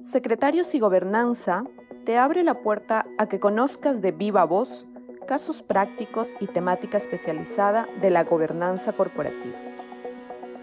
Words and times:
Secretarios 0.00 0.74
y 0.74 0.80
Gobernanza 0.80 1.64
te 2.04 2.18
abre 2.18 2.42
la 2.42 2.62
puerta 2.62 3.06
a 3.18 3.26
que 3.26 3.38
conozcas 3.38 4.00
de 4.00 4.12
viva 4.12 4.44
voz 4.44 4.86
casos 5.30 5.62
prácticos 5.62 6.34
y 6.40 6.48
temática 6.48 6.98
especializada 6.98 7.88
de 8.00 8.10
la 8.10 8.24
gobernanza 8.24 8.92
corporativa. 8.92 9.56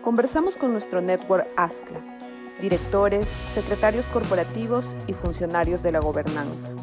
Conversamos 0.02 0.58
con 0.58 0.74
nuestro 0.74 1.00
network 1.00 1.48
ASCLA, 1.56 2.02
directores, 2.60 3.30
secretarios 3.30 4.08
corporativos 4.08 4.98
y 5.08 5.14
funcionarios 5.14 5.84
de 5.84 5.94
la 5.94 6.00
gobernanza, 6.00 6.74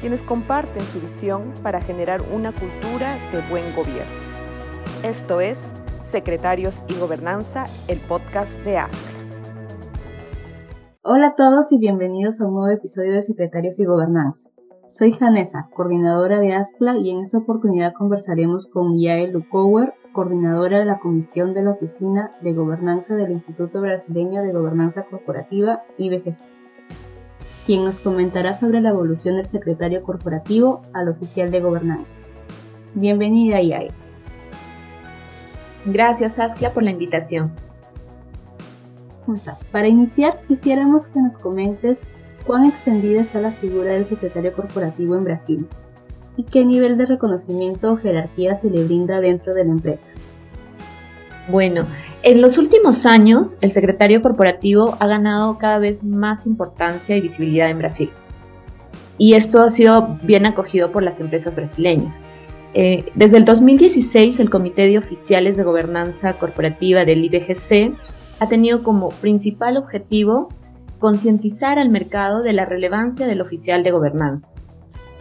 quienes 0.00 0.22
comparten 0.22 0.84
su 0.84 1.00
visión 1.00 1.54
para 1.62 1.80
generar 1.80 2.20
una 2.30 2.52
cultura 2.52 3.18
de 3.32 3.40
buen 3.48 3.74
gobierno. 3.74 4.12
Esto 5.02 5.40
es 5.40 5.72
Secretarios 6.00 6.84
y 6.88 6.94
Gobernanza, 6.96 7.64
el 7.88 8.00
podcast 8.00 8.58
de 8.58 8.76
ASCLA. 8.76 9.15
Hola 11.08 11.28
a 11.28 11.34
todos 11.36 11.70
y 11.70 11.78
bienvenidos 11.78 12.40
a 12.40 12.48
un 12.48 12.54
nuevo 12.54 12.68
episodio 12.68 13.12
de 13.12 13.22
Secretarios 13.22 13.78
y 13.78 13.84
Gobernanza. 13.84 14.48
Soy 14.88 15.12
Janessa, 15.12 15.68
coordinadora 15.72 16.40
de 16.40 16.52
ASCLA 16.52 16.96
y 16.96 17.10
en 17.10 17.20
esta 17.20 17.38
oportunidad 17.38 17.92
conversaremos 17.92 18.66
con 18.66 18.98
Yael 18.98 19.30
Lukower, 19.30 19.94
coordinadora 20.12 20.80
de 20.80 20.84
la 20.84 20.98
Comisión 20.98 21.54
de 21.54 21.62
la 21.62 21.70
Oficina 21.70 22.32
de 22.40 22.54
Gobernanza 22.54 23.14
del 23.14 23.30
Instituto 23.30 23.80
Brasileño 23.80 24.42
de 24.42 24.50
Gobernanza 24.50 25.04
Corporativa, 25.04 25.84
IBGC, 25.96 26.48
quien 27.66 27.84
nos 27.84 28.00
comentará 28.00 28.52
sobre 28.54 28.80
la 28.80 28.90
evolución 28.90 29.36
del 29.36 29.46
secretario 29.46 30.02
corporativo 30.02 30.82
al 30.92 31.08
oficial 31.08 31.52
de 31.52 31.60
gobernanza. 31.60 32.18
Bienvenida, 32.94 33.62
Yael. 33.62 33.94
Gracias, 35.84 36.40
ASCLA, 36.40 36.72
por 36.74 36.82
la 36.82 36.90
invitación. 36.90 37.52
Para 39.72 39.88
iniciar, 39.88 40.40
quisiéramos 40.46 41.08
que 41.08 41.20
nos 41.20 41.36
comentes 41.36 42.06
cuán 42.46 42.64
extendida 42.64 43.22
está 43.22 43.40
la 43.40 43.50
figura 43.50 43.92
del 43.92 44.04
secretario 44.04 44.52
corporativo 44.52 45.16
en 45.16 45.24
Brasil 45.24 45.66
y 46.36 46.44
qué 46.44 46.64
nivel 46.64 46.96
de 46.96 47.06
reconocimiento 47.06 47.92
o 47.92 47.96
jerarquía 47.96 48.54
se 48.54 48.70
le 48.70 48.84
brinda 48.84 49.20
dentro 49.20 49.54
de 49.54 49.64
la 49.64 49.72
empresa. 49.72 50.12
Bueno, 51.48 51.86
en 52.22 52.40
los 52.40 52.58
últimos 52.58 53.06
años 53.06 53.56
el 53.60 53.72
secretario 53.72 54.22
corporativo 54.22 54.96
ha 55.00 55.06
ganado 55.06 55.58
cada 55.58 55.78
vez 55.78 56.04
más 56.04 56.46
importancia 56.46 57.16
y 57.16 57.20
visibilidad 57.20 57.70
en 57.70 57.78
Brasil. 57.78 58.10
Y 59.18 59.34
esto 59.34 59.62
ha 59.62 59.70
sido 59.70 60.18
bien 60.22 60.44
acogido 60.44 60.92
por 60.92 61.02
las 61.02 61.20
empresas 61.20 61.56
brasileñas. 61.56 62.20
Eh, 62.74 63.06
desde 63.14 63.38
el 63.38 63.46
2016, 63.46 64.38
el 64.40 64.50
Comité 64.50 64.86
de 64.86 64.98
Oficiales 64.98 65.56
de 65.56 65.62
Gobernanza 65.62 66.34
Corporativa 66.34 67.04
del 67.06 67.24
IBGC 67.24 67.94
ha 68.38 68.48
tenido 68.48 68.82
como 68.82 69.08
principal 69.08 69.76
objetivo 69.76 70.48
concientizar 70.98 71.78
al 71.78 71.90
mercado 71.90 72.42
de 72.42 72.52
la 72.52 72.64
relevancia 72.64 73.26
del 73.26 73.40
oficial 73.40 73.82
de 73.82 73.90
gobernanza. 73.90 74.52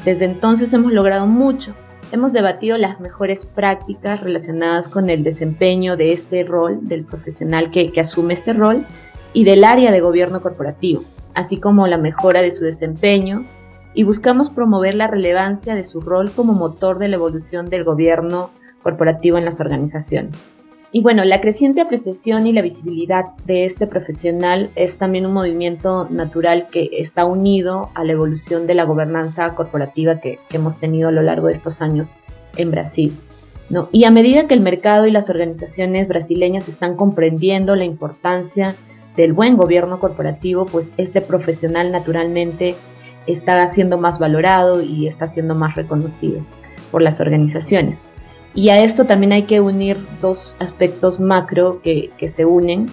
Desde 0.03 0.25
entonces 0.25 0.71
hemos 0.73 0.93
logrado 0.93 1.25
mucho. 1.25 1.73
Hemos 2.11 2.33
debatido 2.33 2.77
las 2.77 2.99
mejores 2.99 3.45
prácticas 3.45 4.21
relacionadas 4.21 4.89
con 4.89 5.09
el 5.09 5.23
desempeño 5.23 5.97
de 5.97 6.13
este 6.13 6.43
rol, 6.43 6.87
del 6.87 7.03
profesional 7.03 7.71
que, 7.71 7.91
asume 7.99 8.33
este 8.33 8.53
rol 8.53 8.85
y 9.33 9.43
del 9.43 9.63
área 9.63 9.91
de 9.91 10.01
gobierno 10.01 10.41
corporativo, 10.41 11.03
así 11.33 11.59
como 11.59 11.87
la 11.87 11.97
mejora 11.97 12.41
de 12.41 12.51
su 12.51 12.63
desempeño, 12.63 13.45
y 13.93 14.03
buscamos 14.03 14.49
promover 14.49 14.93
la 14.93 15.07
relevancia 15.07 15.73
de 15.73 15.83
su 15.83 16.01
rol 16.01 16.31
como 16.31 16.53
motor 16.53 16.99
de 16.99 17.07
la 17.07 17.15
evolución 17.15 17.69
del 17.69 17.83
gobierno 17.83 18.51
corporativo 18.83 19.37
en 19.37 19.45
las 19.45 19.59
organizaciones. 19.59 20.47
Y 20.95 21.01
bueno, 21.01 21.25
la 21.25 21.41
creciente 21.41 21.81
apreciación 21.81 22.47
y 22.47 22.53
la 22.53 22.61
visibilidad 22.61 23.25
de 23.45 23.65
este 23.65 23.85
profesional 23.85 24.71
es 24.75 24.97
también 24.97 25.25
un 25.25 25.33
movimiento 25.33 26.07
natural 26.09 26.69
que 26.71 26.89
está 26.93 27.25
unido 27.25 27.89
a 27.95 28.05
la 28.05 28.13
evolución 28.13 28.65
de 28.65 28.75
la 28.75 28.85
gobernanza 28.85 29.55
corporativa 29.55 30.21
que, 30.21 30.39
hemos 30.51 30.77
tenido 30.77 31.09
a 31.09 31.11
lo 31.11 31.21
largo 31.21 31.47
de 31.47 31.53
estos 31.53 31.81
años 31.81 32.15
en 32.55 32.71
Brasil. 32.71 33.13
¿no? 33.69 33.89
Y 33.91 34.05
a 34.05 34.09
medida 34.09 34.47
que 34.47 34.53
el 34.53 34.61
mercado 34.61 35.05
y 35.05 35.11
las 35.11 35.29
organizaciones 35.29 36.07
brasileñas 36.07 36.69
están 36.69 36.95
comprendiendo 36.95 37.75
la 37.75 37.83
importancia 37.83 38.77
del 39.17 39.33
buen 39.33 39.57
gobierno 39.57 39.99
corporativo, 39.99 40.65
pues 40.65 40.93
este 40.95 41.19
profesional 41.19 41.91
naturalmente 41.91 42.77
está 43.27 43.67
siendo 43.67 43.97
más 43.97 44.17
valorado 44.17 44.81
y 44.81 45.09
está 45.09 45.27
siendo 45.27 45.55
más 45.55 45.75
reconocido 45.75 46.39
por 46.89 47.01
las 47.01 47.19
organizaciones. 47.19 48.05
Y 48.55 48.69
a 48.69 48.81
esto 48.81 49.03
también 49.03 49.33
hay 49.33 49.43
que 49.43 49.59
unir 49.59 49.97
dos 50.21 50.55
aspectos 50.59 51.19
macro 51.19 51.81
que, 51.81 52.09
se 52.27 52.45
unen, 52.45 52.87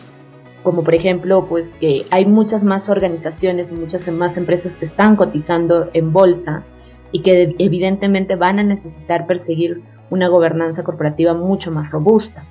como 0.65 0.83
por 0.83 0.93
ejemplo, 0.93 1.47
pues 1.49 1.75
que 1.75 2.05
hay 2.11 2.27
muchas 2.27 2.65
más 2.65 2.91
organizaciones, 2.91 3.71
muchas 3.71 4.09
más 4.09 4.37
empresas 4.37 4.77
que 4.77 4.84
están 4.84 5.15
cotizando 5.15 5.89
en 5.93 6.12
bolsa 6.12 6.65
y 7.12 7.21
que 7.21 7.55
evidentemente 7.61 8.34
van 8.34 8.59
a 8.59 8.65
necesitar 8.65 9.28
perseguir 9.28 9.83
una 10.11 10.27
gobernanza 10.27 10.83
corporativa 10.83 11.33
mucho 11.33 11.71
más 11.71 11.93
robusta. 11.93 12.44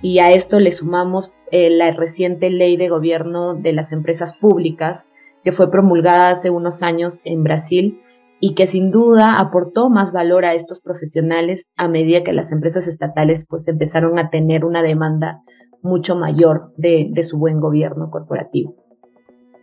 Y 0.00 0.20
a 0.20 0.32
esto 0.32 0.58
le 0.58 0.72
sumamos 0.72 1.32
eh, 1.52 1.68
la 1.68 1.90
reciente 1.92 2.48
ley 2.48 2.78
de 2.78 2.88
gobierno 2.88 3.52
de 3.52 3.74
las 3.74 3.92
empresas 3.92 4.34
públicas 4.34 5.08
que 5.44 5.52
fue 5.52 5.70
promulgada 5.70 6.30
hace 6.30 6.48
unos 6.48 6.82
años 6.82 7.20
en 7.24 7.44
Brasil 7.44 8.00
y 8.40 8.54
que 8.54 8.66
sin 8.66 8.90
duda 8.90 9.38
aportó 9.38 9.88
más 9.88 10.12
valor 10.12 10.44
a 10.44 10.54
estos 10.54 10.80
profesionales 10.80 11.70
a 11.76 11.88
medida 11.88 12.22
que 12.22 12.32
las 12.32 12.52
empresas 12.52 12.86
estatales 12.86 13.46
pues 13.48 13.66
empezaron 13.68 14.18
a 14.18 14.30
tener 14.30 14.64
una 14.64 14.82
demanda 14.82 15.42
mucho 15.82 16.16
mayor 16.16 16.72
de, 16.76 17.10
su 17.22 17.38
buen 17.38 17.60
gobierno 17.60 18.10
corporativo. 18.10 18.74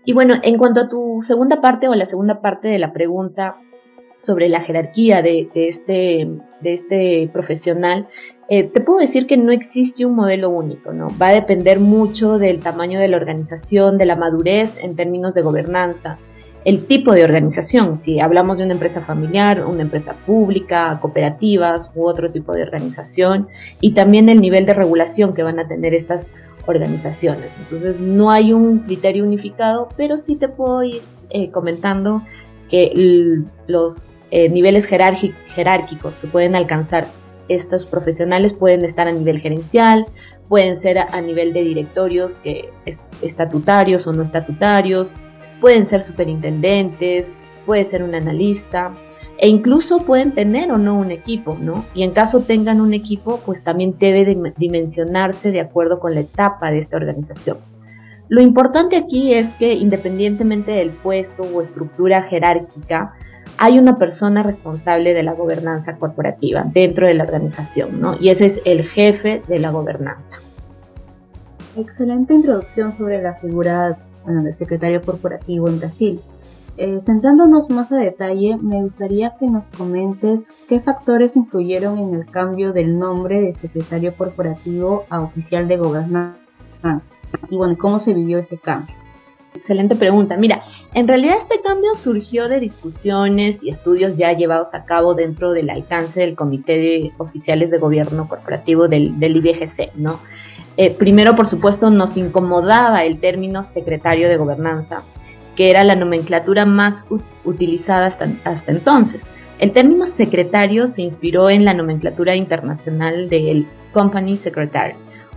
Y 0.05 0.13
bueno, 0.13 0.35
en 0.41 0.57
cuanto 0.57 0.81
a 0.81 0.89
tu 0.89 1.21
segunda 1.21 1.61
parte 1.61 1.87
o 1.87 1.95
la 1.95 2.05
segunda 2.05 2.41
parte 2.41 2.67
de 2.67 2.79
la 2.79 2.93
pregunta 2.93 3.57
sobre 4.17 4.49
la 4.49 4.61
jerarquía 4.61 5.21
de, 5.21 5.49
este, 5.53 6.29
de 6.61 6.73
este 6.73 7.29
profesional, 7.31 8.07
eh, 8.49 8.63
te 8.63 8.81
puedo 8.81 8.99
decir 8.99 9.27
que 9.27 9.37
no 9.37 9.51
existe 9.51 10.05
un 10.05 10.15
modelo 10.15 10.49
único, 10.49 10.93
¿no? 10.93 11.07
Va 11.21 11.29
a 11.29 11.33
depender 11.33 11.79
mucho 11.79 12.37
del 12.37 12.59
tamaño 12.59 12.99
de 12.99 13.07
la 13.07 13.17
organización, 13.17 13.97
de 13.97 14.05
la 14.05 14.15
madurez 14.15 14.83
en 14.83 14.95
términos 14.95 15.33
de 15.33 15.41
gobernanza, 15.41 16.17
el 16.65 16.85
tipo 16.85 17.13
de 17.13 17.23
organización, 17.23 17.97
si 17.97 18.19
hablamos 18.19 18.57
de 18.57 18.63
una 18.63 18.73
empresa 18.73 19.01
familiar, 19.01 19.65
una 19.65 19.81
empresa 19.81 20.13
pública, 20.25 20.97
cooperativas 21.01 21.91
u 21.93 22.07
otro 22.07 22.31
tipo 22.31 22.53
de 22.53 22.63
organización, 22.63 23.47
y 23.81 23.91
también 23.91 24.29
el 24.29 24.39
nivel 24.39 24.65
de 24.65 24.73
regulación 24.73 25.33
que 25.33 25.43
van 25.43 25.59
a 25.59 25.67
tener 25.67 25.93
estas 25.93 26.31
organizaciones. 26.65 27.57
Entonces 27.57 27.99
no 27.99 28.31
hay 28.31 28.53
un 28.53 28.79
criterio 28.79 29.25
unificado, 29.25 29.89
pero 29.97 30.17
sí 30.17 30.35
te 30.35 30.47
puedo 30.47 30.83
ir 30.83 31.01
eh, 31.29 31.51
comentando 31.51 32.23
que 32.69 33.43
los 33.67 34.19
eh, 34.31 34.49
niveles 34.49 34.85
jerárquicos 34.85 36.17
que 36.17 36.27
pueden 36.27 36.55
alcanzar 36.55 37.07
estos 37.49 37.85
profesionales 37.85 38.53
pueden 38.53 38.85
estar 38.85 39.07
a 39.07 39.11
nivel 39.11 39.39
gerencial, 39.39 40.05
pueden 40.47 40.75
ser 40.77 40.97
a, 40.97 41.21
nivel 41.21 41.53
de 41.53 41.61
directorios 41.63 42.39
que 42.39 42.69
estatutarios 43.21 44.07
o 44.07 44.13
no 44.13 44.23
estatutarios, 44.23 45.15
pueden 45.63 45.85
ser 45.85 46.01
superintendentes, 46.01 47.33
puede 47.65 47.85
ser 47.85 48.03
un 48.03 48.15
analista 48.15 48.93
e 49.37 49.47
incluso 49.47 49.99
pueden 49.99 50.33
tener 50.33 50.69
o 50.73 50.77
no 50.77 50.99
un 50.99 51.09
equipo, 51.09 51.55
¿no? 51.57 51.85
Y 51.93 52.03
en 52.03 52.11
caso 52.11 52.41
tengan 52.41 52.81
un 52.81 52.93
equipo, 52.93 53.39
pues 53.45 53.63
también 53.63 53.95
debe 53.97 54.37
dimensionarse 54.57 55.53
de 55.53 55.61
acuerdo 55.61 56.01
con 56.01 56.15
la 56.15 56.19
etapa 56.19 56.69
de 56.69 56.79
esta 56.79 56.97
organización. 56.97 57.59
Lo 58.27 58.41
importante 58.41 58.97
aquí 58.97 59.33
es 59.33 59.53
que 59.53 59.71
independientemente 59.71 60.73
del 60.73 60.91
puesto 60.91 61.43
o 61.43 61.61
estructura 61.61 62.23
jerárquica, 62.23 63.13
hay 63.57 63.79
una 63.79 63.97
persona 63.97 64.43
responsable 64.43 65.13
de 65.13 65.23
la 65.23 65.31
gobernanza 65.31 65.95
corporativa 65.95 66.65
dentro 66.73 67.07
de 67.07 67.13
la 67.13 67.23
organización, 67.23 68.01
¿no? 68.01 68.17
Y 68.19 68.31
ese 68.31 68.47
es 68.47 68.61
el 68.65 68.83
jefe 68.89 69.43
de 69.47 69.59
la 69.59 69.71
gobernanza. 69.71 70.39
Excelente 71.77 72.33
introducción 72.33 72.91
sobre 72.91 73.21
la 73.21 73.35
figura 73.35 73.97
bueno, 74.23 74.43
de 74.43 74.51
secretario 74.51 75.01
corporativo 75.01 75.67
en 75.67 75.79
Brasil. 75.79 76.21
Eh, 76.75 76.99
centrándonos 76.99 77.69
más 77.69 77.91
a 77.91 77.97
detalle, 77.97 78.57
me 78.57 78.81
gustaría 78.81 79.35
que 79.39 79.45
nos 79.45 79.69
comentes 79.69 80.53
qué 80.67 80.79
factores 80.79 81.35
influyeron 81.35 81.99
en 81.99 82.15
el 82.15 82.25
cambio 82.25 82.73
del 82.73 82.97
nombre 82.97 83.41
de 83.41 83.53
secretario 83.53 84.15
corporativo 84.15 85.05
a 85.09 85.21
oficial 85.21 85.67
de 85.67 85.77
gobernanza 85.77 86.43
y 87.49 87.57
bueno, 87.57 87.77
cómo 87.77 87.99
se 87.99 88.13
vivió 88.13 88.39
ese 88.39 88.57
cambio. 88.57 88.95
Excelente 89.55 89.95
pregunta. 89.95 90.35
Mira, 90.35 90.63
en 90.93 91.07
realidad 91.07 91.35
este 91.37 91.61
cambio 91.61 91.93
surgió 91.95 92.49
de 92.49 92.59
discusiones 92.59 93.63
y 93.63 93.69
estudios 93.69 94.17
ya 94.17 94.33
llevados 94.33 94.73
a 94.73 94.83
cabo 94.83 95.13
dentro 95.13 95.53
del 95.53 95.69
alcance 95.69 96.21
del 96.21 96.35
Comité 96.35 96.77
de 96.77 97.13
Oficiales 97.19 97.69
de 97.69 97.77
Gobierno 97.77 98.27
Corporativo 98.27 98.87
del, 98.87 99.19
del 99.19 99.37
IBGC, 99.37 99.95
¿no? 99.95 100.19
Eh, 100.75 100.91
primero, 100.91 101.35
por 101.35 101.47
supuesto, 101.47 101.89
nos 101.89 102.17
incomodaba 102.17 103.03
el 103.03 103.19
término 103.19 103.63
secretario 103.63 104.27
de 104.27 104.37
gobernanza, 104.37 105.03
que 105.55 105.69
era 105.69 105.83
la 105.83 105.95
nomenclatura 105.95 106.65
más 106.65 107.05
utilizada 107.43 108.07
hasta, 108.07 108.71
entonces. 108.71 109.31
El 109.59 109.71
término 109.71 110.05
secretario 110.05 110.87
se 110.87 111.03
inspiró 111.03 111.49
en 111.49 111.63
la 111.63 111.73
nomenclatura 111.73 112.35
internacional 112.35 113.29
del 113.29 113.67
Company 113.93 114.35
Secretary 114.35 114.95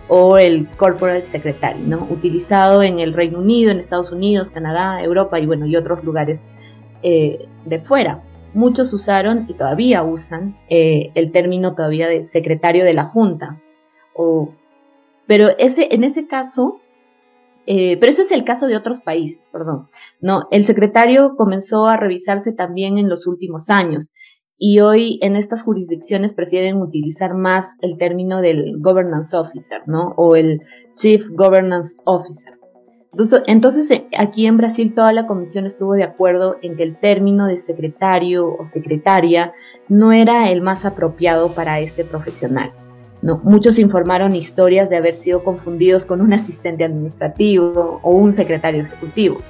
o 0.09 0.37
el 0.37 0.67
Corporate 0.77 1.27
Secretary, 1.27 1.79
¿no? 1.81 2.07
utilizado 2.09 2.81
en 2.81 2.99
el 2.99 3.13
Reino 3.13 3.39
Unido, 3.39 3.71
en 3.71 3.77
Estados 3.77 4.11
Unidos, 4.11 4.49
Canadá, 4.49 5.03
Europa 5.03 5.39
y, 5.39 5.45
bueno, 5.45 5.67
y 5.67 5.75
otros 5.75 6.03
lugares 6.03 6.47
eh, 7.03 7.47
de 7.65 7.79
fuera. 7.79 8.23
Muchos 8.53 8.91
usaron 8.93 9.45
y 9.47 9.53
todavía 9.53 10.01
usan 10.01 10.57
eh, 10.69 11.11
el 11.13 11.31
término 11.31 11.75
todavía 11.75 12.07
de 12.07 12.23
secretario 12.23 12.83
de 12.85 12.93
la 12.93 13.05
Junta. 13.05 13.61
O, 14.15 14.53
pero 15.27 15.49
ese, 15.59 15.93
en 15.93 16.03
ese 16.03 16.27
caso, 16.27 16.81
eh, 17.65 17.97
pero 17.97 18.09
ese 18.09 18.21
es 18.23 18.31
el 18.31 18.43
caso 18.43 18.67
de 18.67 18.77
otros 18.77 19.01
países, 19.01 19.49
perdón. 19.51 19.87
No, 20.21 20.47
el 20.51 20.63
secretario 20.63 21.35
comenzó 21.35 21.87
a 21.87 21.97
revisarse 21.97 22.53
también 22.53 22.97
en 22.97 23.09
los 23.09 23.27
últimos 23.27 23.69
años 23.69 24.11
y 24.57 24.79
hoy 24.79 25.19
en 25.21 25.35
estas 25.35 25.61
jurisdicciones 25.63 26.33
prefieren 26.33 26.77
utilizar 26.81 27.35
más 27.35 27.77
el 27.81 27.97
término 27.97 28.41
del 28.41 28.79
governance 28.79 29.35
officer, 29.35 29.83
¿no? 29.85 30.13
O 30.17 30.35
el 30.35 30.61
chief 30.95 31.27
governance 31.29 31.97
officer. 32.05 32.53
Entonces, 33.47 34.03
aquí 34.17 34.45
en 34.45 34.57
Brasil 34.57 34.93
toda 34.93 35.11
la 35.11 35.27
comisión 35.27 35.65
estuvo 35.65 35.93
de 35.93 36.03
acuerdo 36.03 36.57
en 36.61 36.75
que 36.75 36.83
el 36.83 36.99
término 36.99 37.47
de 37.47 37.57
secretario 37.57 38.55
o 38.55 38.65
secretaria 38.65 39.53
no 39.89 40.11
era 40.11 40.51
el 40.51 40.61
más 40.61 40.85
apropiado 40.85 41.53
para 41.53 41.79
este 41.79 42.03
profesional. 42.03 42.73
No, 43.21 43.41
muchos 43.43 43.79
informaron 43.79 44.35
historias 44.35 44.89
de 44.89 44.97
haber 44.97 45.15
sido 45.15 45.43
confundidos 45.43 46.05
con 46.05 46.21
un 46.21 46.33
asistente 46.33 46.83
administrativo 46.83 47.99
o 48.03 48.11
un 48.11 48.31
secretario 48.31 48.83
ejecutivo. 48.83 49.41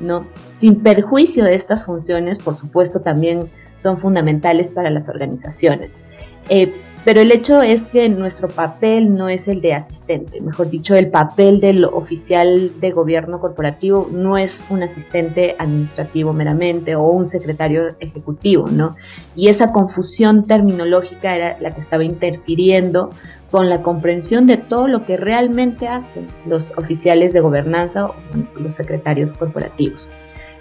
¿no? 0.00 0.26
Sin 0.52 0.82
perjuicio 0.82 1.44
de 1.44 1.54
estas 1.54 1.84
funciones, 1.84 2.38
por 2.38 2.56
supuesto, 2.56 3.00
también 3.00 3.44
son 3.82 3.98
fundamentales 3.98 4.72
para 4.72 4.90
las 4.90 5.08
organizaciones. 5.08 6.00
Eh, 6.48 6.72
pero 7.04 7.20
el 7.20 7.32
hecho 7.32 7.62
es 7.62 7.88
que 7.88 8.08
nuestro 8.08 8.46
papel 8.46 9.12
no 9.16 9.28
es 9.28 9.48
el 9.48 9.60
de 9.60 9.74
asistente, 9.74 10.40
mejor 10.40 10.70
dicho, 10.70 10.94
el 10.94 11.10
papel 11.10 11.60
del 11.60 11.84
oficial 11.84 12.80
de 12.80 12.92
gobierno 12.92 13.40
corporativo 13.40 14.08
no 14.12 14.38
es 14.38 14.62
un 14.70 14.84
asistente 14.84 15.56
administrativo 15.58 16.32
meramente 16.32 16.94
o 16.94 17.02
un 17.02 17.26
secretario 17.26 17.96
ejecutivo, 17.98 18.68
¿no? 18.68 18.94
Y 19.34 19.48
esa 19.48 19.72
confusión 19.72 20.46
terminológica 20.46 21.34
era 21.34 21.56
la 21.58 21.72
que 21.72 21.80
estaba 21.80 22.04
interfiriendo 22.04 23.10
con 23.50 23.68
la 23.68 23.82
comprensión 23.82 24.46
de 24.46 24.56
todo 24.56 24.86
lo 24.86 25.04
que 25.04 25.16
realmente 25.16 25.88
hacen 25.88 26.28
los 26.46 26.72
oficiales 26.78 27.32
de 27.32 27.40
gobernanza 27.40 28.06
o 28.06 28.14
los 28.54 28.76
secretarios 28.76 29.34
corporativos. 29.34 30.08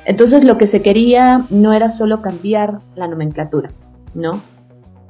Entonces 0.06 0.44
lo 0.44 0.58
que 0.58 0.68
se 0.68 0.82
quería 0.82 1.46
no 1.50 1.74
era 1.74 1.90
solo 1.90 2.22
cambiar 2.22 2.80
la 2.96 3.08
nomenclatura, 3.08 3.70
¿no? 4.14 4.42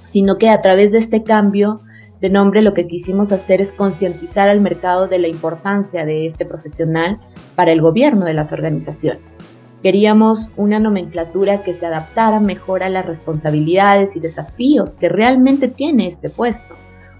Sino 0.06 0.38
que 0.38 0.50
a 0.50 0.62
través 0.62 0.92
de 0.92 1.00
este 1.00 1.24
cambio 1.24 1.82
de 2.20 2.30
nombre 2.30 2.62
lo 2.62 2.74
que 2.74 2.88
quisimos 2.88 3.32
hacer 3.32 3.62
es 3.62 3.74
concientizar 3.74 4.48
al 4.48 4.62
mercado 4.62 5.08
de 5.08 5.18
la 5.18 5.28
importancia 5.28 6.06
de 6.06 6.26
este 6.26 6.46
profesional 6.46 7.20
para 7.56 7.72
el 7.72 7.82
gobierno 7.82 8.26
de 8.26 8.34
las 8.34 8.52
organizaciones. 8.52 9.38
Queríamos 9.82 10.52
una 10.58 10.80
nomenclatura 10.80 11.64
que 11.64 11.74
se 11.74 11.88
adaptara 11.88 12.40
mejor 12.40 12.84
a 12.84 12.90
las 12.90 13.06
responsabilidades 13.06 14.16
y 14.16 14.20
desafíos 14.20 14.96
que 14.96 15.10
realmente 15.10 15.68
tiene 15.68 16.06
este 16.06 16.30
puesto. 16.30 16.76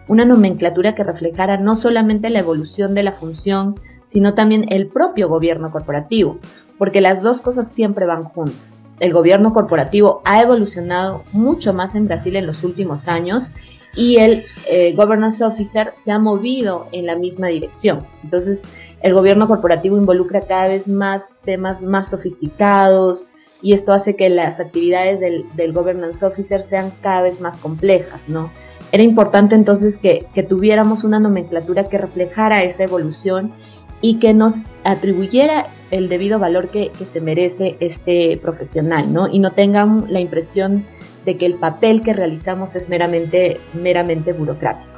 Una 0.08 0.26
nomenclatura 0.26 0.94
que 0.94 1.04
reflejara 1.04 1.58
no 1.58 1.74
solamente 1.74 2.30
la 2.30 2.40
evolución 2.40 2.94
de 2.94 3.02
la 3.02 3.14
función, 3.14 3.80
sino 4.06 4.36
también 4.36 4.66
el 4.70 4.88
propio 4.88 5.28
gobierno 5.30 5.72
corporativo, 5.72 6.38
porque 6.82 7.00
las 7.00 7.22
dos 7.22 7.42
cosas 7.42 7.68
siempre 7.68 8.08
van 8.08 8.24
juntas. 8.24 8.80
El 9.00 9.14
gobierno 9.14 9.54
corporativo 9.54 10.24
ha 10.26 10.42
evolucionado 10.42 11.24
mucho 11.32 11.76
más 11.76 11.94
en 11.94 12.08
Brasil 12.08 12.36
en 12.36 12.48
los 12.48 12.64
últimos 12.64 13.08
años 13.08 13.52
y 13.96 14.18
el 14.18 14.46
eh, 14.68 14.92
governance 14.96 15.44
officer 15.44 15.94
se 16.00 16.12
ha 16.12 16.18
movido 16.18 16.88
en 16.92 17.06
la 17.06 17.16
misma 17.16 17.50
dirección. 17.50 18.08
Entonces, 18.24 18.66
el 19.04 19.14
gobierno 19.14 19.48
corporativo 19.48 19.96
involucra 19.96 20.48
cada 20.48 20.70
vez 20.70 20.88
más 20.90 21.38
temas 21.46 21.84
más 21.84 22.10
sofisticados 22.10 23.28
y 23.62 23.74
esto 23.74 23.94
hace 23.94 24.16
que 24.16 24.32
las 24.32 24.60
actividades 24.60 25.20
del, 25.20 25.46
del 25.56 25.74
governance 25.74 26.26
officer 26.26 26.64
sean 26.64 26.92
cada 27.00 27.22
vez 27.22 27.42
más 27.42 27.58
complejas, 27.58 28.28
¿no? 28.28 28.50
Era 28.92 29.04
importante 29.04 29.54
entonces 29.54 30.00
que, 30.00 30.26
que 30.34 30.42
tuviéramos 30.42 31.04
una 31.04 31.20
nomenclatura 31.20 31.90
que 31.90 32.00
reflejara 32.00 32.64
esa 32.64 32.84
evolución 32.84 33.54
y 34.02 34.18
que 34.18 34.34
nos 34.34 34.64
atribuyera 34.84 35.68
el 35.92 36.10
debido 36.10 36.40
valor 36.40 36.70
que, 36.70 36.92
se 37.06 37.22
merece 37.22 37.78
este 37.80 38.38
profesional, 38.38 39.14
¿no? 39.14 39.28
Y 39.28 39.40
no 39.40 39.52
tengan 39.52 40.06
la 40.10 40.20
impresión 40.20 40.86
de 41.26 41.38
que 41.38 41.46
el 41.46 41.56
papel 41.56 42.02
que 42.02 42.14
realizamos 42.14 42.76
es 42.76 42.90
meramente, 42.90 43.60
meramente 43.74 44.34
burocrático. 44.34 44.90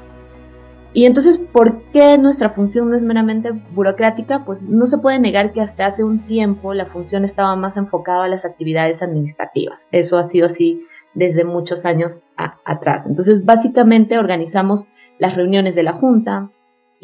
Y 0.96 1.06
entonces, 1.06 1.40
¿por 1.40 1.82
qué 1.92 2.20
nuestra 2.20 2.52
función 2.52 2.90
no 2.90 2.96
es 2.96 3.04
meramente 3.04 3.52
burocrática? 3.52 4.46
Pues 4.46 4.62
no 4.62 4.86
se 4.86 5.00
puede 5.00 5.20
negar 5.20 5.52
que 5.52 5.60
hasta 5.60 5.88
hace 5.88 6.04
un 6.04 6.26
tiempo 6.28 6.76
la 6.76 6.86
función 6.86 7.26
estaba 7.26 7.56
más 7.56 7.78
enfocada 7.78 8.26
a 8.26 8.28
las 8.28 8.46
actividades 8.46 9.02
administrativas. 9.02 9.90
Eso 9.92 10.20
ha 10.20 10.24
sido 10.24 10.46
así 10.46 10.86
desde 11.16 11.46
muchos 11.46 11.86
años 11.86 12.28
atrás. 12.64 13.08
Entonces, 13.08 13.44
básicamente 13.44 14.20
organizamos 14.20 14.86
las 15.18 15.36
reuniones 15.36 15.74
de 15.74 15.84
la 15.84 15.94
Junta, 15.94 16.52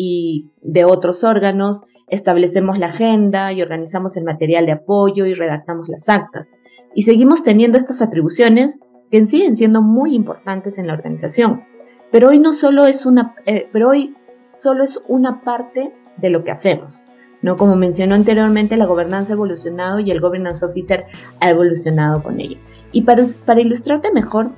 y 0.01 0.53
de 0.61 0.85
otros 0.85 1.25
órganos, 1.25 1.83
establecemos 2.09 2.77
la 2.77 2.87
agenda 2.87 3.53
y 3.53 3.61
organizamos 3.61 4.17
el 4.17 4.23
material 4.23 4.65
de 4.65 4.73
apoyo 4.73 5.25
y 5.25 5.33
redactamos 5.33 5.89
las 5.89 6.09
actas. 6.09 6.53
Y 6.95 7.03
seguimos 7.03 7.43
teniendo 7.43 7.77
estas 7.77 8.01
atribuciones 8.01 8.79
que 9.11 9.25
siguen 9.25 9.55
siendo 9.55 9.81
muy 9.81 10.15
importantes 10.15 10.77
en 10.77 10.87
la 10.87 10.93
organización. 10.93 11.63
Pero 12.11 12.29
hoy 12.29 12.39
no 12.39 12.53
solo 12.53 12.85
es 12.85 13.05
una, 13.05 13.35
eh, 13.45 13.69
pero 13.71 13.89
hoy 13.89 14.15
solo 14.51 14.83
es 14.83 15.01
una 15.07 15.41
parte 15.41 15.93
de 16.17 16.29
lo 16.29 16.43
que 16.43 16.51
hacemos. 16.51 17.05
¿no? 17.41 17.55
Como 17.55 17.75
mencionó 17.75 18.15
anteriormente, 18.15 18.77
la 18.77 18.85
gobernanza 18.85 19.33
ha 19.33 19.35
evolucionado 19.35 19.99
y 19.99 20.11
el 20.11 20.19
governance 20.19 20.65
officer 20.65 21.05
ha 21.39 21.49
evolucionado 21.49 22.21
con 22.23 22.39
ella. 22.39 22.57
Y 22.91 23.03
para, 23.03 23.25
para 23.45 23.61
ilustrarte 23.61 24.11
mejor, 24.11 24.51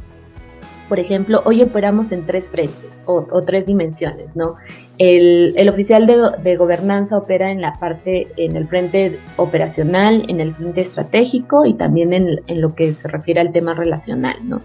por 0.92 1.00
ejemplo, 1.00 1.42
hoy 1.46 1.62
operamos 1.62 2.12
en 2.12 2.26
tres 2.26 2.50
frentes 2.50 3.02
o, 3.06 3.24
tres 3.44 3.66
dimensiones, 3.66 4.36
¿no? 4.36 4.58
El, 4.98 5.70
oficial 5.70 6.06
de, 6.06 6.58
gobernanza 6.58 7.18
opera 7.18 7.50
en 7.50 7.62
la 7.62 7.80
parte, 7.80 8.28
en 8.36 8.58
el 8.58 8.68
frente 8.68 9.18
operacional, 9.38 10.26
en 10.28 10.42
el 10.42 10.54
frente 10.54 10.82
estratégico 10.82 11.66
y 11.66 11.76
también 11.76 12.12
en, 12.12 12.42
lo 12.60 12.76
que 12.76 12.92
se 12.92 13.08
refiere 13.08 13.40
al 13.40 13.54
tema 13.54 13.74
relacional, 13.74 14.36
¿no? 14.44 14.64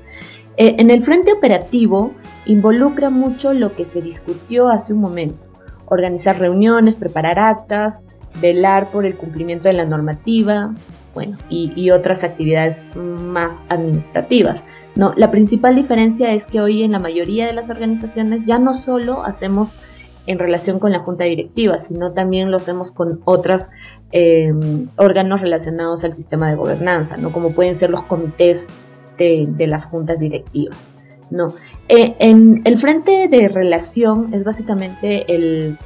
Eh, 0.57 0.75
en 0.81 0.91
el 0.91 1.05
frente 1.05 1.33
operativo 1.33 2.11
involucra 2.45 3.09
mucho 3.09 3.53
lo 3.55 3.77
que 3.77 3.85
se 3.85 4.03
discutió 4.03 4.67
hace 4.67 4.95
un 4.95 5.03
momento, 5.03 5.49
organizar 5.85 6.41
reuniones, 6.41 6.97
preparar 6.97 7.39
actas, 7.39 8.03
velar 8.41 8.91
por 8.91 9.07
el 9.07 9.17
cumplimiento 9.17 9.69
de 9.69 9.75
la 9.75 9.85
normativa, 9.85 10.75
bueno, 11.17 11.39
y, 11.49 11.89
otras 11.93 12.25
actividades 12.25 12.85
más 12.95 13.65
administrativas. 13.71 14.65
No, 14.97 15.15
la 15.17 15.31
principal 15.31 15.75
diferencia 15.75 16.31
es 16.35 16.47
que 16.47 16.61
hoy 16.61 16.83
en 16.83 16.93
la 16.93 16.99
mayoría 16.99 17.47
de 17.47 17.55
las 17.55 17.71
organizaciones 17.71 18.43
ya 18.45 18.59
no 18.59 18.75
solo 18.75 19.25
hacemos 19.25 19.79
en 20.27 20.39
relación 20.39 20.79
con 20.79 20.93
la 20.93 20.99
junta 20.99 21.25
directiva, 21.25 21.79
sino 21.79 22.13
también 22.13 22.51
lo 22.51 22.59
hacemos 22.59 22.91
con 22.91 23.23
otros 23.25 23.71
em, 24.13 24.89
órganos 24.97 25.41
relacionados 25.41 26.05
al 26.05 26.13
sistema 26.13 26.51
de 26.51 26.57
gobernanza, 26.57 27.17
¿no? 27.17 27.33
como 27.33 27.53
pueden 27.53 27.77
ser 27.77 27.89
los 27.89 28.03
comités 28.03 28.69
de, 29.17 29.67
las 29.67 29.87
juntas 29.87 30.21
directivas. 30.21 30.93
No. 31.31 31.55
Eh, 31.89 32.15
en 32.19 32.61
el 32.67 32.77
frente 32.77 33.29
de 33.29 33.49
relación 33.49 34.35
es 34.35 34.45
básicamente 34.45 35.35
el, 35.35 35.79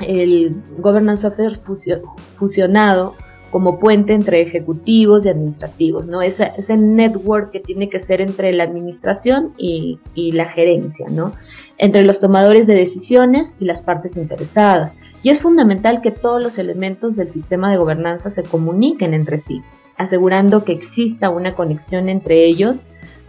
el 0.00 0.56
Governance 0.78 1.26
Officer 1.26 1.60
fusionado 2.34 3.14
como 3.50 3.78
puente 3.78 4.12
entre 4.12 4.42
ejecutivos 4.42 5.24
y 5.24 5.30
administrativos, 5.30 6.06
¿no? 6.06 6.20
Ese, 6.20 6.52
ese 6.56 6.76
network 6.76 7.50
que 7.50 7.60
tiene 7.60 7.88
que 7.88 8.00
ser 8.00 8.20
entre 8.20 8.52
la 8.52 8.64
administración 8.64 9.54
y, 9.56 10.00
y, 10.14 10.32
la 10.32 10.46
gerencia, 10.46 11.06
¿no? 11.10 11.32
Entre 11.78 12.02
los 12.02 12.20
tomadores 12.20 12.66
de 12.66 12.74
decisiones 12.74 13.56
y 13.58 13.64
las 13.64 13.80
partes 13.80 14.16
interesadas. 14.16 14.96
Y 15.22 15.30
es 15.30 15.40
fundamental 15.40 16.02
que 16.02 16.10
todos 16.10 16.42
los 16.42 16.58
elementos 16.58 17.16
del 17.16 17.28
sistema 17.28 17.70
de 17.70 17.78
gobernanza 17.78 18.30
se 18.30 18.42
comuniquen 18.42 19.14
entre 19.14 19.38
sí, 19.38 19.62
asegurando 19.96 20.64
que 20.64 20.72
exista 20.72 21.30
una 21.30 21.54
conexión 21.54 22.08
entre 22.08 22.44
ellos 22.44 22.86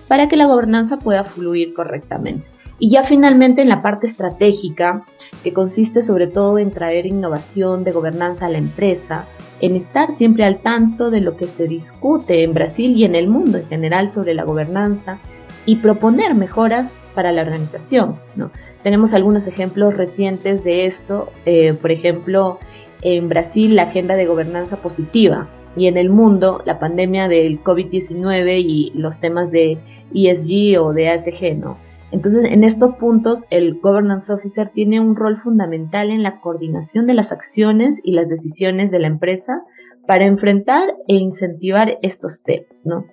para 0.09 0.27
que 0.27 0.35
la 0.35 0.47
gobernanza 0.47 0.99
pueda 0.99 1.23
fluir 1.23 1.73
correctamente. 1.73 2.49
Y 2.79 2.89
ya 2.89 3.03
finalmente 3.03 3.61
en 3.61 3.69
la 3.69 3.81
parte 3.81 4.07
estratégica, 4.07 5.05
que 5.43 5.53
consiste 5.53 6.01
sobre 6.01 6.27
todo 6.27 6.57
en 6.57 6.71
traer 6.71 7.05
innovación 7.05 7.83
de 7.83 7.91
gobernanza 7.91 8.45
a 8.45 8.49
la 8.49 8.57
empresa, 8.57 9.27
en 9.61 9.75
estar 9.75 10.11
siempre 10.11 10.45
al 10.45 10.61
tanto 10.61 11.09
de 11.09 11.21
lo 11.21 11.37
que 11.37 11.47
se 11.47 11.67
discute 11.67 12.43
en 12.43 12.53
Brasil 12.53 12.95
y 12.95 13.03
en 13.03 13.15
el 13.15 13.27
mundo 13.27 13.57
en 13.57 13.67
general 13.67 14.09
sobre 14.09 14.33
la 14.33 14.43
gobernanza 14.43 15.19
y 15.65 15.77
proponer 15.77 16.35
mejoras 16.35 16.99
para 17.13 17.31
la 17.31 17.41
organización. 17.41 18.19
¿no? 18.35 18.51
Tenemos 18.83 19.13
algunos 19.13 19.47
ejemplos 19.47 19.95
recientes 19.95 20.63
de 20.63 20.85
esto, 20.85 21.31
eh, 21.45 21.73
por 21.73 21.91
ejemplo, 21.91 22.59
en 23.01 23.29
Brasil 23.29 23.75
la 23.75 23.83
agenda 23.83 24.15
de 24.15 24.25
gobernanza 24.25 24.77
positiva 24.77 25.49
y 25.77 25.87
en 25.87 25.97
el 25.97 26.09
mundo 26.09 26.61
la 26.65 26.79
pandemia 26.79 27.27
del 27.27 27.63
COVID-19 27.63 28.63
y 28.65 28.91
los 28.95 29.19
temas 29.19 29.51
de 29.51 29.77
ESG 30.13 30.79
o 30.81 30.93
de 30.93 31.09
ASG, 31.09 31.57
¿no? 31.57 31.77
Entonces, 32.11 32.45
en 32.45 32.63
estos 32.63 32.95
puntos, 32.95 33.45
el 33.49 33.79
Governance 33.79 34.33
Officer 34.33 34.71
tiene 34.73 34.99
un 34.99 35.15
rol 35.15 35.37
fundamental 35.37 36.09
en 36.09 36.23
la 36.23 36.41
coordinación 36.41 37.05
de 37.05 37.13
las 37.13 37.31
acciones 37.31 38.01
y 38.03 38.13
las 38.13 38.29
decisiones 38.29 38.91
de 38.91 38.99
la 38.99 39.07
empresa 39.07 39.63
para 40.07 40.25
enfrentar 40.25 40.95
e 41.07 41.15
incentivar 41.15 41.99
estos 42.01 42.41
temas, 42.43 42.83
¿no? 42.85 43.05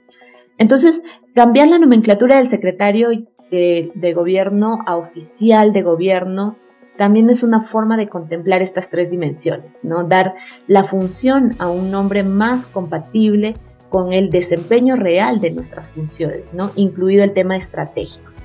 Entonces, 0.57 1.03
cambiar 1.35 1.69
la 1.69 1.79
nomenclatura 1.79 2.39
del 2.39 2.49
secretario 2.49 3.11
de, 3.51 4.13
gobierno 4.15 4.79
a 4.87 4.97
oficial 4.97 5.73
de 5.73 5.83
gobierno 5.83 6.57
también 6.97 7.29
es 7.29 7.43
una 7.43 7.61
forma 7.61 7.99
de 7.99 8.09
contemplar 8.09 8.63
estas 8.63 8.89
tres 8.89 9.11
dimensiones, 9.11 9.85
¿no? 9.85 10.05
Dar 10.05 10.35
la 10.67 10.85
función 10.85 11.55
a 11.59 11.69
un 11.69 11.91
nombre 11.91 12.23
más 12.23 12.67
compatible 12.67 13.55
con 13.91 14.15
el 14.15 14.31
desempeño 14.31 14.97
real 14.97 15.41
de 15.41 15.51
nuestras 15.51 15.89
funciones, 15.89 16.45
¿no? 16.55 16.73
Incluido 16.75 17.23
el 17.23 17.35
tema 17.35 17.57
estratégico. 17.57 18.36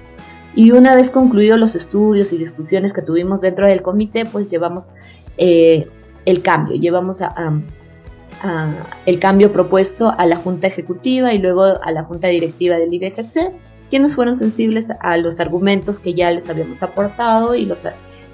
Y 0.56 0.72
una 0.72 0.96
vez 0.96 1.12
concluidos 1.12 1.60
los 1.60 1.76
estudios 1.76 2.34
y 2.34 2.38
discusiones 2.38 2.94
que 2.94 3.02
tuvimos 3.02 3.42
dentro 3.42 3.68
del 3.68 3.82
comité, 3.82 4.26
pues 4.26 4.50
llevamos 4.50 4.94
eh, 5.38 5.88
el 6.26 6.42
cambio, 6.42 6.76
llevamos 6.76 7.22
a, 7.22 7.54
el 9.06 9.20
cambio 9.20 9.54
propuesto 9.54 10.14
a 10.18 10.26
la 10.26 10.36
Junta 10.36 10.68
Ejecutiva 10.68 11.34
y 11.34 11.38
luego 11.38 11.64
a 11.82 11.92
la 11.92 12.04
Junta 12.04 12.28
Directiva 12.28 12.78
del 12.78 12.94
IBGC, 12.94 13.52
quienes 13.90 14.16
fueron 14.16 14.36
sensibles 14.36 14.92
a 15.00 15.18
los 15.18 15.40
argumentos 15.40 16.00
que 16.00 16.14
ya 16.14 16.32
les 16.32 16.50
habíamos 16.50 16.82
aportado 16.84 17.56
y 17.56 17.66
los 17.66 17.86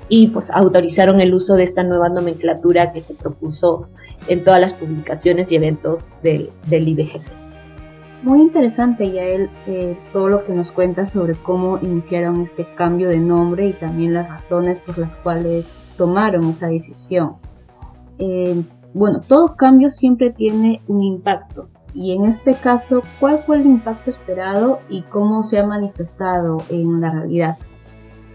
y 0.10 0.28
pues 0.28 0.50
autorizaron 0.52 1.20
el 1.20 1.34
uso 1.34 1.56
de 1.56 1.64
esta 1.64 1.84
nueva 1.84 2.08
nomenclatura 2.08 2.94
que 2.94 3.02
se 3.02 3.14
propuso 3.14 3.90
en 4.30 4.44
todas 4.44 4.62
las 4.62 4.74
publicaciones 4.74 5.52
y 5.52 5.56
eventos 5.56 6.14
del, 6.24 6.50
del 6.68 6.88
IBGC. 6.88 7.47
Muy 8.24 8.42
interesante, 8.42 9.12
Yael, 9.12 9.50
eh, 9.68 9.98
todo 10.12 10.30
lo 10.30 10.44
que 10.44 10.54
nos 10.54 10.72
cuenta 10.72 11.06
sobre 11.06 11.36
cómo 11.36 11.78
iniciaron 11.78 12.42
este 12.42 12.66
cambio 12.74 13.10
de 13.10 13.20
nombre 13.20 13.68
y 13.68 13.74
también 13.74 14.16
las 14.16 14.28
razones 14.28 14.80
por 14.80 14.98
las 14.98 15.16
cuales 15.16 15.76
tomaron 15.98 16.50
esa 16.50 16.68
decisión. 16.68 17.36
Eh, 18.18 18.64
bueno, 18.94 19.20
todo 19.20 19.56
cambio 19.56 19.92
siempre 19.92 20.32
tiene 20.32 20.82
un 20.88 21.04
impacto 21.04 21.70
y 21.94 22.14
en 22.14 22.26
este 22.26 22.54
caso, 22.54 23.02
¿cuál 23.20 23.40
fue 23.40 23.58
el 23.58 23.66
impacto 23.66 24.10
esperado 24.10 24.80
y 24.90 25.04
cómo 25.04 25.44
se 25.44 25.60
ha 25.60 25.66
manifestado 25.66 26.58
en 26.70 27.02
la 27.02 27.12
realidad? 27.12 27.58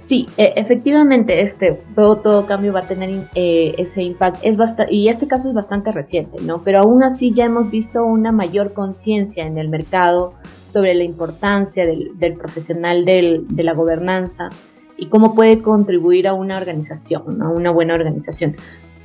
Sí, 0.02 0.28
e, 0.36 0.54
efectivamente, 0.56 1.40
este, 1.40 1.80
todo, 1.94 2.16
todo 2.16 2.46
cambio 2.46 2.72
va 2.72 2.80
a 2.80 2.88
tener 2.88 3.28
eh, 3.34 3.74
ese 3.78 4.02
impacto. 4.02 4.40
Es 4.42 4.58
y 4.90 5.08
este 5.08 5.28
caso 5.28 5.48
es 5.48 5.54
bastante 5.54 5.92
reciente, 5.92 6.40
¿no? 6.40 6.62
Pero 6.62 6.80
aún 6.80 7.02
así 7.02 7.32
ya 7.32 7.44
hemos 7.44 7.70
visto 7.70 8.04
una 8.04 8.32
mayor 8.32 8.72
conciencia 8.72 9.46
en 9.46 9.58
el 9.58 9.68
mercado 9.68 10.34
sobre 10.68 10.94
la 10.94 11.04
importancia 11.04 11.86
del, 11.86 12.34
profesional 12.36 13.04
de 13.04 13.62
la 13.62 13.74
gobernanza 13.74 14.50
y 14.96 15.06
cómo 15.06 15.34
puede 15.34 15.60
contribuir 15.60 16.26
a 16.26 16.32
una 16.32 16.56
organización, 16.56 17.42
a 17.42 17.48
una 17.48 17.70
buena 17.70 17.94
organización. 17.94 18.56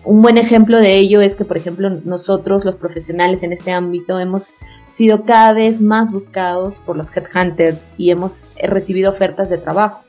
Un 0.03 0.21
buen 0.21 0.37
ejemplo 0.37 0.79
de 0.79 0.95
ello 0.95 1.19
es 1.19 1.35
que, 1.35 1.43
por 1.43 1.57
ejemplo, 1.57 1.89
nosotros 1.89 2.63
los 2.63 2.75
profesionales 2.75 3.43
en 3.43 3.51
este 3.51 3.73
ámbito 3.73 4.19
hemos 4.19 4.55
sido 4.87 5.25
cada 5.25 5.51
vez 5.53 5.81
más 5.81 6.11
buscados 6.11 6.79
por 6.79 6.95
los 6.95 7.15
headhunters 7.15 7.91
y 7.97 8.11
hemos 8.11 8.51
recibido 8.63 9.11
ofertas 9.11 9.49
de 9.49 9.57
trabajo 9.57 10.01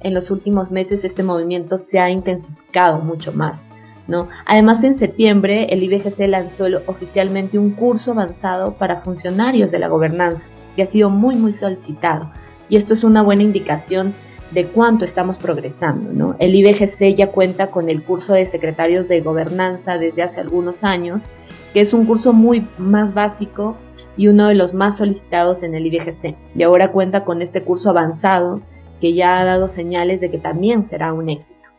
en 0.00 0.14
los 0.14 0.30
últimos 0.30 0.70
meses 0.70 1.04
este 1.04 1.22
movimiento 1.22 1.78
se 1.78 1.98
ha 1.98 2.10
intensificado 2.10 2.98
mucho 3.00 3.32
más. 3.32 3.68
¿no? 4.06 4.28
Además, 4.44 4.82
en 4.84 4.94
septiembre 4.94 5.68
el 5.70 5.82
IBGC 5.82 6.26
lanzó 6.26 6.66
oficialmente 6.86 7.58
un 7.58 7.70
curso 7.70 8.10
avanzado 8.10 8.74
para 8.74 9.00
funcionarios 9.00 9.70
de 9.70 9.78
la 9.78 9.88
gobernanza, 9.88 10.48
que 10.74 10.82
ha 10.82 10.86
sido 10.86 11.10
muy, 11.10 11.36
muy 11.36 11.52
solicitado. 11.52 12.30
Y 12.68 12.76
esto 12.76 12.94
es 12.94 13.04
una 13.04 13.22
buena 13.22 13.42
indicación 13.42 14.14
de 14.50 14.66
cuánto 14.66 15.04
estamos 15.04 15.38
progresando. 15.38 16.12
¿no? 16.12 16.36
El 16.38 16.54
IBGC 16.54 17.14
ya 17.14 17.30
cuenta 17.30 17.68
con 17.68 17.88
el 17.88 18.02
curso 18.02 18.32
de 18.32 18.46
secretarios 18.46 19.08
de 19.08 19.20
gobernanza 19.20 19.98
desde 19.98 20.22
hace 20.22 20.40
algunos 20.40 20.82
años, 20.84 21.28
que 21.72 21.80
es 21.80 21.92
un 21.94 22.04
curso 22.04 22.32
muy 22.32 22.66
más 22.78 23.14
básico 23.14 23.76
y 24.16 24.28
uno 24.28 24.48
de 24.48 24.54
los 24.54 24.74
más 24.74 24.98
solicitados 24.98 25.62
en 25.62 25.74
el 25.74 25.86
IBGC. 25.86 26.36
Y 26.56 26.62
ahora 26.62 26.90
cuenta 26.90 27.24
con 27.24 27.42
este 27.42 27.62
curso 27.62 27.90
avanzado 27.90 28.60
que 29.00 29.14
ya 29.14 29.40
ha 29.40 29.44
dado 29.44 29.66
señales 29.68 30.20
de 30.20 30.30
que 30.30 30.38
también 30.38 30.84
será 30.84 31.12
un 31.12 31.28
éxito. 31.28 31.70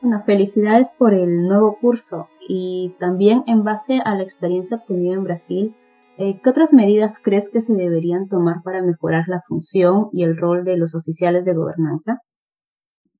Bueno, 0.00 0.22
felicidades 0.26 0.92
por 0.92 1.14
el 1.14 1.46
nuevo 1.46 1.78
curso 1.78 2.28
y 2.48 2.96
también 2.98 3.44
en 3.46 3.62
base 3.62 4.00
a 4.04 4.16
la 4.16 4.24
experiencia 4.24 4.78
obtenida 4.78 5.14
en 5.14 5.24
Brasil, 5.24 5.76
eh, 6.18 6.40
¿qué 6.42 6.50
otras 6.50 6.72
medidas 6.72 7.20
crees 7.22 7.48
que 7.48 7.60
se 7.60 7.74
deberían 7.74 8.28
tomar 8.28 8.62
para 8.64 8.82
mejorar 8.82 9.24
la 9.28 9.42
función 9.46 10.08
y 10.12 10.24
el 10.24 10.36
rol 10.36 10.64
de 10.64 10.76
los 10.76 10.94
oficiales 10.94 11.44
de 11.44 11.54
gobernanza? 11.54 12.20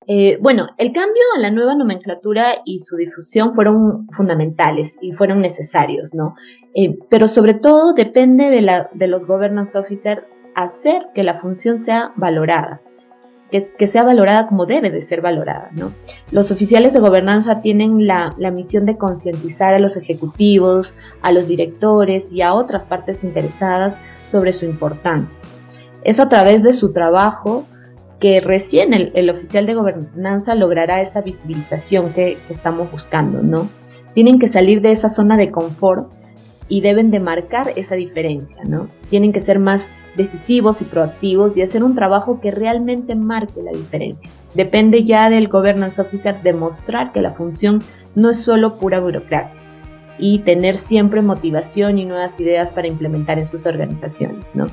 Eh, 0.08 0.38
bueno, 0.42 0.66
el 0.78 0.92
cambio 0.92 1.22
a 1.36 1.40
la 1.40 1.52
nueva 1.52 1.76
nomenclatura 1.76 2.62
y 2.64 2.80
su 2.80 2.96
difusión 2.96 3.52
fueron 3.52 4.08
fundamentales 4.10 4.98
y 5.00 5.12
fueron 5.12 5.40
necesarios, 5.40 6.12
¿no? 6.12 6.34
Eh, 6.74 6.98
pero 7.08 7.28
sobre 7.28 7.54
todo 7.54 7.92
depende 7.92 8.50
de, 8.50 8.62
la, 8.62 8.90
de 8.92 9.06
los 9.06 9.26
governance 9.26 9.78
officers 9.78 10.42
hacer 10.56 11.06
que 11.14 11.22
la 11.22 11.38
función 11.38 11.78
sea 11.78 12.12
valorada 12.16 12.82
que, 13.52 13.86
sea 13.86 14.02
valorada 14.02 14.48
como 14.48 14.66
debe 14.66 14.90
de 14.90 15.02
ser 15.02 15.20
valorada. 15.20 15.70
¿no? 15.72 15.92
Los 16.30 16.50
oficiales 16.50 16.94
de 16.94 17.00
gobernanza 17.00 17.60
tienen 17.60 18.06
la, 18.06 18.34
misión 18.52 18.86
de 18.86 18.96
concientizar 18.96 19.74
a 19.74 19.78
los 19.78 19.96
ejecutivos, 19.96 20.94
a 21.20 21.30
los 21.30 21.46
directores 21.46 22.32
y 22.32 22.42
a 22.42 22.54
otras 22.54 22.86
partes 22.86 23.22
interesadas 23.22 24.00
sobre 24.26 24.52
su 24.52 24.64
importancia. 24.64 25.40
Es 26.02 26.18
a 26.18 26.28
través 26.28 26.62
de 26.64 26.72
su 26.72 26.92
trabajo 26.92 27.66
que 28.18 28.40
recién 28.40 28.92
el, 28.92 29.30
oficial 29.30 29.66
de 29.66 29.74
gobernanza 29.74 30.54
logrará 30.54 31.00
esa 31.00 31.20
visibilización 31.20 32.12
que, 32.12 32.38
que 32.46 32.52
estamos 32.52 32.90
buscando, 32.90 33.42
¿no? 33.42 33.68
Tienen 34.14 34.38
que 34.38 34.48
salir 34.48 34.80
de 34.80 34.92
esa 34.92 35.08
zona 35.08 35.36
de 35.36 35.50
confort 35.50 36.12
y 36.68 36.80
deben 36.80 37.10
de 37.10 37.20
marcar 37.20 37.72
esa 37.76 37.94
diferencia, 37.96 38.62
¿no? 38.64 38.88
Tienen 39.10 39.32
que 39.32 39.40
ser 39.40 39.58
más 39.58 39.90
decisivos 40.16 40.82
y 40.82 40.84
proactivos 40.84 41.56
y 41.56 41.62
hacer 41.62 41.82
un 41.84 41.94
trabajo 41.94 42.40
que 42.40 42.50
realmente 42.50 43.14
marque 43.14 43.62
la 43.62 43.72
diferencia. 43.72 44.30
Depende 44.54 45.04
ya 45.04 45.30
del 45.30 45.48
governance 45.48 46.00
officer 46.00 46.42
demostrar 46.42 47.12
que 47.12 47.22
la 47.22 47.32
función 47.32 47.82
no 48.14 48.30
es 48.30 48.38
solo 48.38 48.78
pura 48.78 49.00
burocracia 49.00 49.62
y 50.18 50.40
tener 50.40 50.76
siempre 50.76 51.22
motivación 51.22 51.98
y 51.98 52.04
nuevas 52.04 52.38
ideas 52.40 52.70
para 52.70 52.88
implementar 52.88 53.38
en 53.38 53.46
sus 53.46 53.66
organizaciones, 53.66 54.54
¿no? 54.54 54.66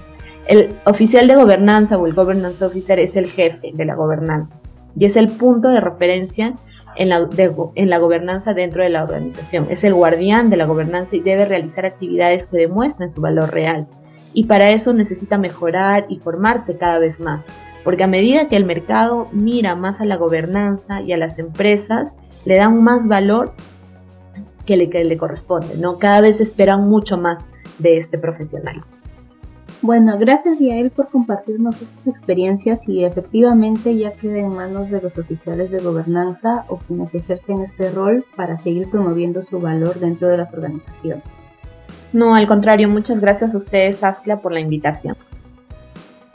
El 0.48 0.75
oficial 0.86 1.27
de 1.27 1.36
gobernanza 1.36 1.98
o 1.98 2.08
el 2.08 2.13
governance 2.13 2.63
officer 2.65 3.00
es 3.00 3.15
el 3.15 3.29
jefe 3.29 3.72
de 3.74 3.86
la 3.86 3.96
gobernanza 3.96 4.60
y 4.96 5.05
es 5.05 5.15
el 5.15 5.29
punto 5.29 5.69
de 5.69 5.79
referencia 5.79 6.58
en 6.96 7.10
la, 7.10 7.27
en 7.75 7.89
la 7.89 7.98
gobernanza 7.98 8.53
dentro 8.53 8.84
de 8.84 8.89
la 8.89 9.03
organización. 9.03 9.67
Es 9.69 9.84
el 9.84 9.93
guardián 9.93 10.50
de 10.50 10.58
la 10.58 10.65
gobernanza 10.65 11.15
y 11.15 11.22
debe 11.22 11.46
realizar 11.46 11.86
actividades 11.86 12.48
que 12.48 12.58
demuestren 12.58 13.12
su 13.12 13.22
valor 13.22 13.51
real. 13.51 13.88
Y 14.34 14.46
para 14.46 14.69
eso 14.69 14.93
necesita 14.93 15.38
mejorar 15.38 16.05
y 16.10 16.19
formarse 16.19 16.77
cada 16.77 17.00
vez 17.00 17.19
más, 17.19 17.48
porque 17.84 18.03
a 18.03 18.08
medida 18.08 18.48
que 18.48 18.58
el 18.58 18.65
mercado 18.65 19.27
mira 19.31 19.75
más 19.75 20.01
a 20.01 20.05
la 20.05 20.17
gobernanza 20.17 21.01
y 21.01 21.13
a 21.13 21.17
las 21.17 21.39
empresas, 21.39 22.17
le 22.46 22.55
dan 22.55 22.84
más 22.84 23.08
valor 23.08 23.53
que 24.65 24.77
le, 24.77 24.89
que 24.89 25.03
le 25.03 25.17
corresponde, 25.17 25.75
¿no? 25.77 25.98
Cada 25.98 26.22
vez 26.22 26.41
esperan 26.41 26.88
mucho 26.88 27.17
más 27.17 27.48
de 27.79 27.98
este 27.98 28.19
profesional. 28.19 28.84
Bueno, 29.81 30.17
gracias 30.17 30.59
Yael 30.59 30.91
por 30.91 31.07
compartirnos 31.07 31.81
estas 31.81 32.05
experiencias 32.05 32.89
y 32.89 33.05
efectivamente 33.05 33.95
ya 33.98 34.12
queda 34.12 34.39
en 34.39 34.50
manos 34.50 34.89
de 34.89 35.01
los 35.01 35.17
oficiales 35.17 35.71
de 35.71 35.79
gobernanza 35.79 36.65
o 36.67 36.79
quienes 36.79 37.15
ejercen 37.15 37.62
este 37.62 37.89
rol 37.89 38.25
para 38.36 38.57
seguir 38.57 38.89
promoviendo 38.89 39.41
su 39.41 39.62
valor 39.62 39.98
dentro 40.00 40.27
de 40.27 40.36
las 40.36 40.53
organizaciones. 40.53 41.43
No, 42.12 42.36
al 42.36 42.45
contrario, 42.45 42.89
muchas 42.89 43.21
gracias 43.21 43.55
a 43.55 43.57
ustedes, 43.57 44.03
Ascla, 44.03 44.41
por 44.41 44.51
la 44.51 44.59
invitación. 44.59 45.15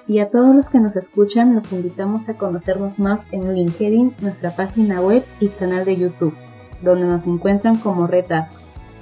Y 0.07 0.21
a 0.21 0.31
todos 0.31 0.55
los 0.55 0.71
que 0.71 0.81
nos 0.81 0.97
escuchan, 0.97 1.55
los 1.55 1.71
invitamos 1.73 2.31
a 2.31 2.39
conocernos 2.39 2.99
más 2.99 3.29
en 3.31 3.55
LinkedIn, 3.55 4.15
nuestra 4.23 4.57
página 4.57 5.03
web 5.03 5.23
y 5.41 5.49
canal 5.49 5.85
de 5.85 5.97
YouTube, 5.97 6.35
donde 6.83 7.07
nos 7.07 7.27
encuentran 7.27 7.77
como 7.77 8.07
Red 8.07 8.27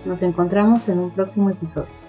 Nos 0.05 0.23
encontramos 0.23 0.89
en 0.89 0.99
un 0.99 1.11
próximo 1.13 1.51
episodio. 1.51 2.02